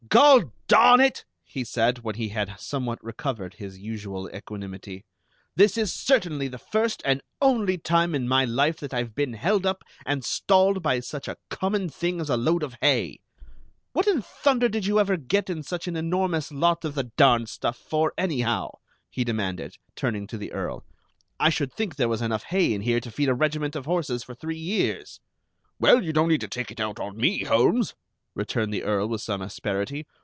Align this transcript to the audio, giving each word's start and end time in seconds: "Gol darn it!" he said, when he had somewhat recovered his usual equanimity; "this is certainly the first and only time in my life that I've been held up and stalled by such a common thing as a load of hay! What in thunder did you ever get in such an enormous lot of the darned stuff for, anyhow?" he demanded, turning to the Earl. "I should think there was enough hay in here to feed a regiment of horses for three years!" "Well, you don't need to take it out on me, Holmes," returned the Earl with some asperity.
"Gol 0.09 0.51
darn 0.67 0.99
it!" 0.99 1.23
he 1.41 1.63
said, 1.63 1.99
when 1.99 2.15
he 2.15 2.29
had 2.29 2.59
somewhat 2.59 3.01
recovered 3.01 3.53
his 3.53 3.79
usual 3.79 4.29
equanimity; 4.35 5.05
"this 5.55 5.77
is 5.77 5.93
certainly 5.93 6.49
the 6.49 6.57
first 6.57 7.01
and 7.05 7.21
only 7.41 7.77
time 7.77 8.13
in 8.13 8.27
my 8.27 8.43
life 8.43 8.75
that 8.81 8.93
I've 8.93 9.15
been 9.15 9.31
held 9.35 9.65
up 9.65 9.85
and 10.05 10.21
stalled 10.25 10.83
by 10.83 10.99
such 10.99 11.29
a 11.29 11.37
common 11.49 11.87
thing 11.87 12.19
as 12.19 12.29
a 12.29 12.35
load 12.35 12.61
of 12.61 12.75
hay! 12.81 13.21
What 13.93 14.05
in 14.05 14.21
thunder 14.21 14.67
did 14.67 14.85
you 14.85 14.99
ever 14.99 15.15
get 15.15 15.49
in 15.49 15.63
such 15.63 15.87
an 15.87 15.95
enormous 15.95 16.51
lot 16.51 16.83
of 16.83 16.93
the 16.95 17.03
darned 17.03 17.47
stuff 17.47 17.77
for, 17.77 18.11
anyhow?" 18.17 18.79
he 19.09 19.23
demanded, 19.23 19.77
turning 19.95 20.27
to 20.27 20.37
the 20.37 20.51
Earl. 20.51 20.83
"I 21.39 21.49
should 21.49 21.71
think 21.71 21.95
there 21.95 22.09
was 22.09 22.21
enough 22.21 22.43
hay 22.45 22.73
in 22.73 22.81
here 22.81 22.99
to 22.99 23.11
feed 23.11 23.29
a 23.29 23.33
regiment 23.33 23.77
of 23.77 23.85
horses 23.85 24.25
for 24.25 24.35
three 24.35 24.59
years!" 24.59 25.21
"Well, 25.79 26.03
you 26.03 26.11
don't 26.11 26.27
need 26.27 26.41
to 26.41 26.49
take 26.49 26.69
it 26.69 26.81
out 26.81 26.99
on 26.99 27.15
me, 27.15 27.43
Holmes," 27.45 27.95
returned 28.33 28.73
the 28.73 28.85
Earl 28.85 29.09
with 29.09 29.19
some 29.19 29.41
asperity. 29.41 30.05